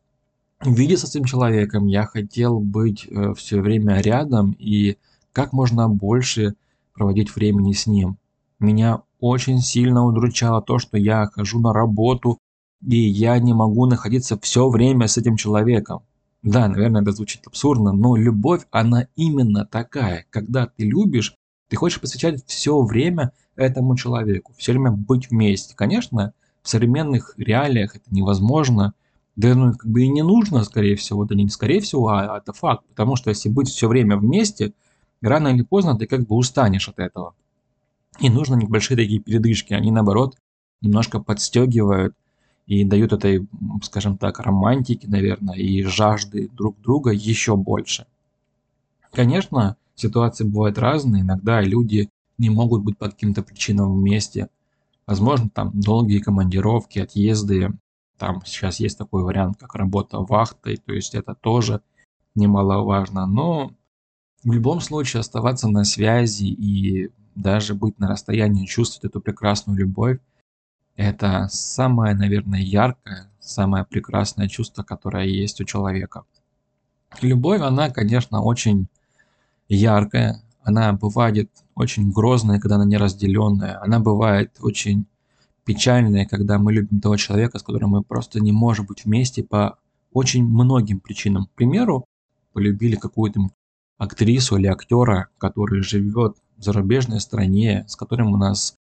видеться 0.64 1.06
с 1.06 1.14
этим 1.14 1.24
человеком, 1.24 1.86
я 1.86 2.04
хотел 2.04 2.60
быть 2.60 3.06
э, 3.08 3.34
все 3.34 3.60
время 3.60 4.00
рядом 4.00 4.56
и 4.58 4.96
как 5.32 5.52
можно 5.52 5.88
больше 5.88 6.54
проводить 6.94 7.34
времени 7.34 7.72
с 7.72 7.86
ним. 7.86 8.18
Меня 8.58 9.02
очень 9.20 9.60
сильно 9.60 10.04
удручало 10.04 10.62
то, 10.62 10.78
что 10.78 10.96
я 10.98 11.26
хожу 11.26 11.60
на 11.60 11.72
работу, 11.72 12.38
и 12.86 12.96
я 12.96 13.38
не 13.38 13.54
могу 13.54 13.86
находиться 13.86 14.38
все 14.38 14.68
время 14.68 15.06
с 15.06 15.16
этим 15.16 15.36
человеком. 15.36 16.02
Да, 16.42 16.68
наверное, 16.68 17.02
это 17.02 17.12
звучит 17.12 17.46
абсурдно, 17.46 17.92
но 17.92 18.16
любовь, 18.16 18.62
она 18.70 19.08
именно 19.16 19.66
такая. 19.66 20.26
Когда 20.30 20.66
ты 20.66 20.84
любишь, 20.84 21.34
ты 21.68 21.76
хочешь 21.76 22.00
посвящать 22.00 22.44
все 22.46 22.80
время 22.82 23.32
этому 23.56 23.96
человеку, 23.96 24.52
все 24.56 24.72
время 24.72 24.92
быть 24.92 25.30
вместе. 25.30 25.74
Конечно, 25.74 26.32
в 26.62 26.68
современных 26.68 27.34
реалиях 27.36 27.96
это 27.96 28.04
невозможно, 28.10 28.94
да 29.36 29.54
ну 29.54 29.72
как 29.72 29.90
бы 29.90 30.02
и 30.02 30.08
не 30.08 30.22
нужно, 30.22 30.64
скорее 30.64 30.96
всего, 30.96 31.24
да 31.24 31.34
не 31.34 31.48
скорее 31.48 31.80
всего, 31.80 32.08
а 32.08 32.38
это 32.38 32.52
факт, 32.52 32.84
потому 32.88 33.16
что 33.16 33.30
если 33.30 33.48
быть 33.48 33.68
все 33.68 33.88
время 33.88 34.16
вместе, 34.16 34.72
рано 35.22 35.48
или 35.48 35.62
поздно 35.62 35.96
ты 35.96 36.06
как 36.06 36.26
бы 36.26 36.36
устанешь 36.36 36.88
от 36.88 36.98
этого. 36.98 37.34
И 38.20 38.30
нужно 38.30 38.56
небольшие 38.56 38.96
такие 38.96 39.20
передышки, 39.20 39.74
они 39.74 39.90
наоборот 39.90 40.36
немножко 40.80 41.20
подстегивают 41.20 42.14
и 42.66 42.84
дают 42.84 43.12
этой, 43.12 43.46
скажем 43.82 44.18
так, 44.18 44.40
романтики, 44.40 45.06
наверное, 45.06 45.56
и 45.56 45.82
жажды 45.82 46.48
друг 46.52 46.80
друга 46.80 47.10
еще 47.10 47.56
больше. 47.56 48.06
Конечно, 49.12 49.76
Ситуации 49.98 50.44
бывают 50.44 50.78
разные, 50.78 51.22
иногда 51.22 51.60
люди 51.60 52.08
не 52.38 52.50
могут 52.50 52.84
быть 52.84 52.96
по 52.96 53.06
каким-то 53.06 53.42
причинам 53.42 53.92
вместе. 53.94 54.48
Возможно, 55.08 55.50
там 55.50 55.72
долгие 55.74 56.20
командировки, 56.20 57.00
отъезды. 57.00 57.72
Там 58.16 58.40
сейчас 58.46 58.78
есть 58.78 58.96
такой 58.96 59.24
вариант, 59.24 59.56
как 59.58 59.74
работа 59.74 60.20
вахтой, 60.20 60.76
то 60.76 60.92
есть 60.92 61.16
это 61.16 61.34
тоже 61.34 61.80
немаловажно. 62.36 63.26
Но 63.26 63.72
в 64.44 64.52
любом 64.52 64.80
случае 64.80 65.20
оставаться 65.20 65.68
на 65.68 65.84
связи 65.84 66.44
и 66.44 67.10
даже 67.34 67.74
быть 67.74 67.98
на 67.98 68.08
расстоянии, 68.08 68.66
чувствовать 68.66 69.10
эту 69.10 69.20
прекрасную 69.20 69.78
любовь, 69.78 70.18
это 70.96 71.48
самое, 71.50 72.14
наверное, 72.14 72.60
яркое, 72.60 73.30
самое 73.40 73.84
прекрасное 73.84 74.48
чувство, 74.48 74.82
которое 74.82 75.26
есть 75.26 75.60
у 75.60 75.64
человека. 75.64 76.24
Любовь, 77.20 77.60
она, 77.60 77.90
конечно, 77.90 78.42
очень 78.42 78.88
яркая, 79.68 80.42
она 80.62 80.92
бывает 80.92 81.50
очень 81.74 82.10
грозная, 82.10 82.60
когда 82.60 82.76
она 82.76 82.84
неразделенная. 82.84 83.80
Она 83.82 84.00
бывает 84.00 84.56
очень 84.60 85.06
печальная, 85.64 86.26
когда 86.26 86.58
мы 86.58 86.72
любим 86.72 87.00
того 87.00 87.16
человека, 87.16 87.58
с 87.58 87.62
которым 87.62 87.90
мы 87.90 88.02
просто 88.02 88.40
не 88.40 88.52
можем 88.52 88.86
быть 88.86 89.04
вместе 89.04 89.42
по 89.42 89.78
очень 90.12 90.44
многим 90.44 91.00
причинам. 91.00 91.46
К 91.46 91.50
примеру, 91.52 92.04
полюбили 92.52 92.96
какую-то 92.96 93.48
актрису 93.98 94.56
или 94.56 94.66
актера, 94.66 95.28
который 95.38 95.82
живет 95.82 96.36
в 96.56 96.62
зарубежной 96.62 97.20
стране, 97.20 97.84
с 97.88 97.96
которым 97.96 98.32
у 98.32 98.36
нас 98.36 98.74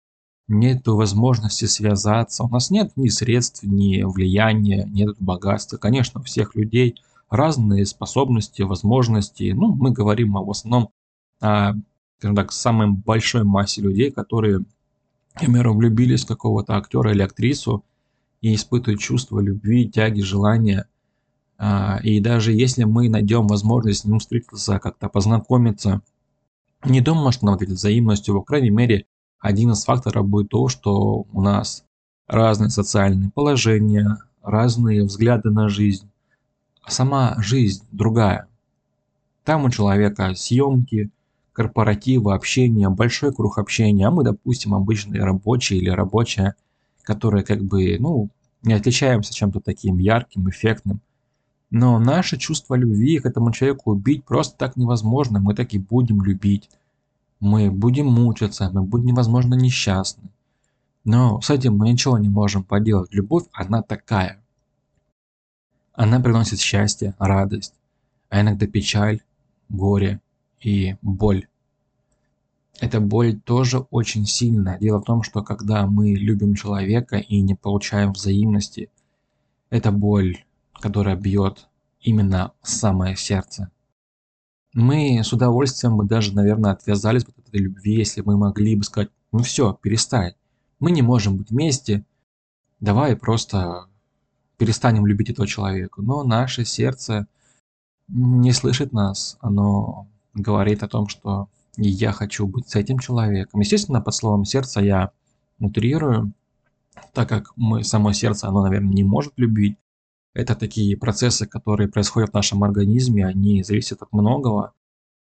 нет 0.48 0.86
возможности 0.86 1.64
связаться, 1.64 2.44
у 2.44 2.48
нас 2.48 2.70
нет 2.70 2.92
ни 2.96 3.08
средств, 3.08 3.62
ни 3.64 4.02
влияния, 4.02 4.84
нет 4.84 5.16
богатства. 5.18 5.76
Конечно, 5.76 6.20
у 6.20 6.22
всех 6.22 6.54
людей 6.54 6.96
разные 7.28 7.84
способности, 7.86 8.62
возможности. 8.62 9.52
Ну, 9.52 9.74
мы 9.74 9.90
говорим 9.90 10.34
в 10.34 10.50
основном 10.50 10.90
о, 11.40 11.74
скажем 12.18 12.36
так, 12.36 12.52
самой 12.52 12.90
большой 12.90 13.44
массе 13.44 13.82
людей, 13.82 14.10
которые, 14.10 14.60
к 15.34 15.40
примеру, 15.40 15.74
влюбились 15.74 16.24
в 16.24 16.28
какого-то 16.28 16.76
актера 16.76 17.12
или 17.12 17.22
актрису 17.22 17.84
и 18.40 18.54
испытывают 18.54 19.00
чувство 19.00 19.40
любви, 19.40 19.88
тяги, 19.88 20.20
желания. 20.20 20.86
А, 21.58 21.98
и 22.02 22.20
даже 22.20 22.52
если 22.52 22.84
мы 22.84 23.08
найдем 23.08 23.46
возможность 23.46 24.00
с 24.00 24.04
ним 24.04 24.18
встретиться, 24.18 24.78
как-то 24.78 25.08
познакомиться, 25.08 26.02
не 26.84 27.00
думаю, 27.00 27.32
что 27.32 27.46
нам 27.46 27.54
ответит 27.54 27.76
взаимностью, 27.76 28.34
по 28.34 28.42
крайней 28.42 28.70
мере, 28.70 29.06
один 29.40 29.72
из 29.72 29.84
факторов 29.84 30.28
будет 30.28 30.50
то, 30.50 30.68
что 30.68 31.26
у 31.32 31.40
нас 31.40 31.84
разные 32.26 32.70
социальные 32.70 33.30
положения, 33.30 34.18
разные 34.42 35.04
взгляды 35.04 35.50
на 35.50 35.68
жизнь, 35.68 36.08
а 36.82 36.90
сама 36.90 37.34
жизнь 37.38 37.84
другая. 37.90 38.48
Там 39.44 39.64
у 39.64 39.70
человека 39.70 40.34
съемки, 40.34 41.10
корпоративы, 41.52 42.34
общение, 42.34 42.90
большой 42.90 43.32
круг 43.32 43.58
общения, 43.58 44.06
а 44.06 44.10
мы, 44.10 44.24
допустим, 44.24 44.74
обычные 44.74 45.22
рабочие 45.22 45.78
или 45.78 45.88
рабочая, 45.88 46.54
которые 47.02 47.44
как 47.44 47.62
бы, 47.62 47.96
ну, 47.98 48.28
не 48.62 48.74
отличаемся 48.74 49.32
чем-то 49.32 49.60
таким 49.60 49.98
ярким, 49.98 50.50
эффектным. 50.50 51.00
Но 51.70 51.98
наше 51.98 52.36
чувство 52.36 52.74
любви 52.74 53.18
к 53.18 53.26
этому 53.26 53.50
человеку 53.50 53.92
убить 53.92 54.24
просто 54.24 54.56
так 54.56 54.76
невозможно, 54.76 55.40
мы 55.40 55.54
так 55.54 55.74
и 55.74 55.78
будем 55.78 56.22
любить. 56.22 56.70
Мы 57.40 57.70
будем 57.70 58.06
мучиться, 58.06 58.70
мы 58.72 58.82
будем, 58.82 59.14
возможно, 59.14 59.54
несчастны. 59.54 60.30
Но 61.04 61.40
с 61.40 61.50
этим 61.50 61.76
мы 61.76 61.90
ничего 61.90 62.18
не 62.18 62.28
можем 62.28 62.64
поделать. 62.64 63.12
Любовь, 63.12 63.44
она 63.52 63.82
такая. 63.82 64.42
Она 65.92 66.20
приносит 66.20 66.60
счастье, 66.60 67.14
радость, 67.18 67.74
а 68.28 68.40
иногда 68.40 68.66
печаль, 68.66 69.20
горе 69.68 70.20
и 70.60 70.96
боль. 71.02 71.46
Эта 72.80 73.00
боль 73.00 73.40
тоже 73.40 73.78
очень 73.90 74.26
сильная. 74.26 74.78
Дело 74.78 75.00
в 75.00 75.04
том, 75.04 75.22
что 75.22 75.42
когда 75.42 75.86
мы 75.86 76.14
любим 76.14 76.54
человека 76.54 77.16
и 77.16 77.40
не 77.40 77.54
получаем 77.54 78.12
взаимности, 78.12 78.90
это 79.70 79.92
боль, 79.92 80.44
которая 80.86 81.16
бьет 81.16 81.66
именно 82.00 82.52
в 82.62 82.70
самое 82.70 83.16
сердце. 83.16 83.72
Мы 84.72 85.20
с 85.24 85.32
удовольствием 85.32 85.96
бы 85.96 86.04
даже, 86.04 86.32
наверное, 86.32 86.70
отвязались 86.70 87.24
от 87.24 87.36
этой 87.36 87.58
любви, 87.58 87.96
если 87.96 88.20
мы 88.20 88.36
могли 88.36 88.76
бы 88.76 88.84
сказать, 88.84 89.10
ну 89.32 89.40
все, 89.40 89.76
перестань. 89.82 90.34
Мы 90.78 90.92
не 90.92 91.02
можем 91.02 91.38
быть 91.38 91.50
вместе, 91.50 92.04
давай 92.78 93.16
просто 93.16 93.88
перестанем 94.58 95.06
любить 95.06 95.28
этого 95.28 95.48
человека. 95.48 96.02
Но 96.02 96.22
наше 96.22 96.64
сердце 96.64 97.26
не 98.06 98.52
слышит 98.52 98.92
нас, 98.92 99.38
оно 99.40 100.06
говорит 100.34 100.84
о 100.84 100.88
том, 100.88 101.08
что 101.08 101.48
я 101.76 102.12
хочу 102.12 102.46
быть 102.46 102.68
с 102.68 102.76
этим 102.76 103.00
человеком. 103.00 103.58
Естественно, 103.58 104.00
под 104.00 104.14
словом 104.14 104.44
сердце 104.44 104.82
я 104.82 105.10
утрирую, 105.58 106.32
так 107.12 107.28
как 107.28 107.52
мы, 107.56 107.82
само 107.82 108.12
сердце, 108.12 108.46
оно, 108.46 108.62
наверное, 108.62 108.94
не 108.94 109.02
может 109.02 109.32
любить. 109.36 109.76
Это 110.36 110.54
такие 110.54 110.98
процессы, 110.98 111.46
которые 111.46 111.88
происходят 111.88 112.28
в 112.28 112.34
нашем 112.34 112.62
организме, 112.62 113.26
они 113.26 113.62
зависят 113.62 114.02
от 114.02 114.12
многого. 114.12 114.74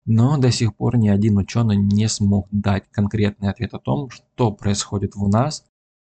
Но 0.05 0.37
до 0.37 0.51
сих 0.51 0.75
пор 0.75 0.97
ни 0.97 1.09
один 1.09 1.37
ученый 1.37 1.77
не 1.77 2.07
смог 2.07 2.47
дать 2.51 2.83
конкретный 2.91 3.49
ответ 3.49 3.73
о 3.73 3.79
том, 3.79 4.11
что 4.11 4.51
происходит 4.51 5.15
в 5.15 5.27
нас 5.27 5.65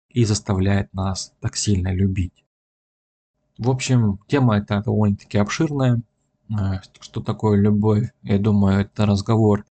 и 0.09 0.25
заставляет 0.25 0.93
нас 0.93 1.33
так 1.39 1.55
сильно 1.55 1.95
любить. 1.95 2.45
В 3.57 3.71
общем, 3.71 4.19
тема 4.27 4.59
эта 4.59 4.83
довольно-таки 4.83 5.39
обширная. 5.39 6.03
Э, 6.51 6.81
что 6.99 7.21
такое 7.21 7.57
любовь? 7.57 8.11
Я 8.25 8.41
думаю, 8.41 8.81
это 8.81 9.07
разговор 9.07 9.65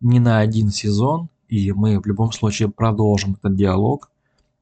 не 0.00 0.18
на 0.18 0.38
один 0.38 0.70
сезон, 0.70 1.28
и 1.46 1.72
мы 1.72 2.00
в 2.00 2.06
любом 2.06 2.32
случае 2.32 2.70
продолжим 2.70 3.34
этот 3.34 3.54
диалог. 3.54 4.10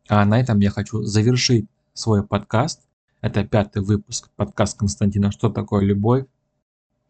А 0.08 0.24
на 0.24 0.40
этом 0.40 0.58
я 0.58 0.70
хочу 0.70 1.02
завершить 1.04 1.68
свой 1.94 2.26
подкаст. 2.26 2.80
Это 3.20 3.44
пятый 3.44 3.82
выпуск 3.82 4.30
подкаст 4.34 4.78
Константина 4.78 5.30
«Что 5.30 5.50
такое 5.50 5.84
любовь?». 5.84 6.24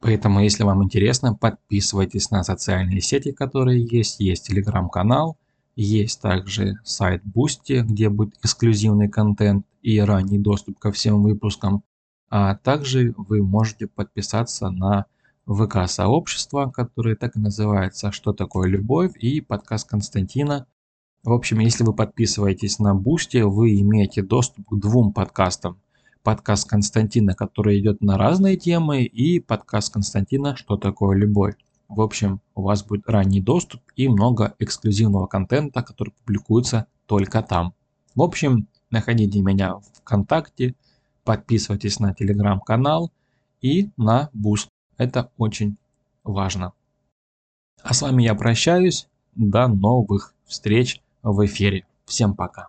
Поэтому, 0.01 0.41
если 0.41 0.65
вам 0.65 0.83
интересно, 0.83 1.37
подписывайтесь 1.37 2.33
на 2.33 2.43
социальные 2.43 3.01
сети, 3.01 3.31
которые 3.31 3.87
есть. 3.89 4.19
Есть 4.19 4.49
телеграм-канал, 4.49 5.39
есть 5.77 6.21
также 6.21 6.75
сайт 6.83 7.23
Boosty, 7.25 7.83
где 7.83 8.09
будет 8.09 8.35
эксклюзивный 8.43 9.09
контент 9.09 9.67
и 9.83 10.01
ранний 10.01 10.41
доступ 10.41 10.81
ко 10.81 10.91
всем 10.91 11.23
выпускам. 11.23 11.85
А 12.29 12.57
также 12.57 13.15
вы 13.17 13.45
можете 13.45 13.87
подписаться 13.87 14.69
на 14.69 15.07
ВК-сообщество, 15.47 16.73
которое 16.75 17.15
так 17.15 17.37
и 17.37 17.41
называется 17.41 18.11
«Что 18.11 18.33
такое 18.33 18.69
любовь?» 18.69 19.13
и 19.17 19.41
подкаст 19.41 19.89
Константина. 19.89 20.67
В 21.23 21.33
общем, 21.33 21.61
если 21.61 21.85
вы 21.85 21.95
подписываетесь 21.95 22.81
на 22.81 22.97
Boosty, 22.97 23.45
вы 23.45 23.79
имеете 23.81 24.23
доступ 24.23 24.67
к 24.71 24.75
двум 24.75 25.13
подкастам– 25.13 25.81
подкаст 26.23 26.69
Константина, 26.69 27.35
который 27.35 27.81
идет 27.81 28.01
на 28.01 28.19
разные 28.19 28.57
темы, 28.57 29.03
и 29.03 29.41
подкаст 29.41 29.93
Константина 29.93 30.57
«Что 30.57 30.77
такое 30.77 31.17
любовь?». 31.17 31.55
В 31.89 32.01
общем, 32.01 32.41
у 32.55 32.63
вас 32.63 32.85
будет 32.85 33.09
ранний 33.09 33.41
доступ 33.41 33.83
и 33.97 34.09
много 34.09 34.55
эксклюзивного 34.59 35.27
контента, 35.27 35.83
который 35.83 36.11
публикуется 36.11 36.87
только 37.07 37.43
там. 37.43 37.75
В 38.15 38.23
общем, 38.23 38.69
находите 38.91 39.41
меня 39.41 39.77
в 39.77 39.85
ВКонтакте, 40.01 40.75
подписывайтесь 41.25 41.99
на 41.99 42.15
телеграм-канал 42.15 43.11
и 43.61 43.91
на 43.97 44.31
Буст. 44.33 44.69
Это 44.97 45.31
очень 45.37 45.77
важно. 46.23 46.73
А 47.83 47.95
с 47.95 48.03
вами 48.03 48.23
я 48.23 48.35
прощаюсь. 48.35 49.09
До 49.35 49.69
новых 49.69 50.35
встреч 50.45 51.01
в 51.23 51.45
эфире. 51.47 51.87
Всем 52.05 52.35
пока. 52.35 52.69